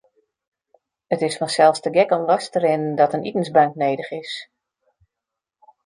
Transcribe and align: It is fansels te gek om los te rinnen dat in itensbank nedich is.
It 1.15 1.21
is 1.27 1.37
fansels 1.41 1.81
te 1.83 1.91
gek 1.99 2.15
om 2.17 2.25
los 2.31 2.47
te 2.51 2.57
rinnen 2.65 2.97
dat 3.01 3.13
in 3.17 3.27
itensbank 3.29 3.73
nedich 3.83 4.11
is. 4.23 4.33